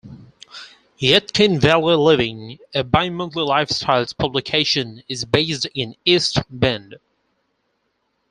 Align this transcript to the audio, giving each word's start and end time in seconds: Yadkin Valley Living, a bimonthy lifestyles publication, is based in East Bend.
Yadkin 0.99 1.59
Valley 1.61 1.95
Living, 1.95 2.57
a 2.73 2.83
bimonthy 2.83 3.35
lifestyles 3.47 4.17
publication, 4.17 5.03
is 5.07 5.25
based 5.25 5.67
in 5.75 5.95
East 6.05 6.39
Bend. 6.49 6.95